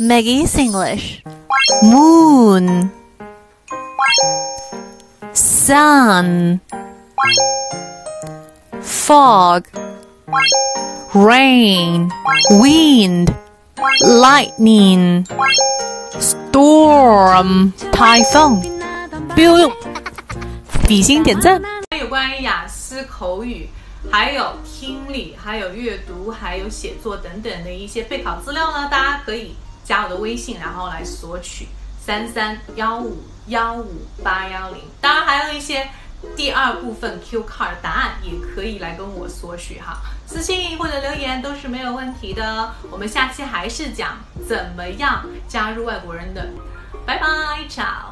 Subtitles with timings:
[0.00, 1.22] Maggie's English.
[1.82, 2.90] Moon.
[5.34, 6.58] Sun.
[8.80, 9.66] Fog.
[11.12, 12.10] Rain.
[12.52, 13.28] Wind.
[14.00, 15.26] Lightning.
[16.18, 17.74] Storm.
[17.92, 18.62] Typhoon.
[19.36, 19.70] Bill.
[20.88, 21.60] 比心点赞。
[22.00, 23.68] 有关于雅思口语，
[24.10, 29.54] 还有听力，还有阅读，还有写作等等的一些备考资料呢，大家可以
[29.90, 31.66] 加我的微信，然后来索取
[32.00, 34.80] 三三幺五幺五八幺零。
[35.00, 35.90] 当然还有一些
[36.36, 39.98] 第二部分 Q card 答案，也可以来跟我索取哈，
[40.28, 42.72] 私信或者留言都是没有问题的。
[42.88, 46.48] 我们下期还是讲怎么样加入外国人的，
[47.04, 47.26] 拜拜
[47.68, 48.09] ，ciao。